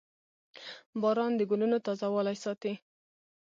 [1.01, 2.73] •باران د ګلونو تازهوالی ساتي.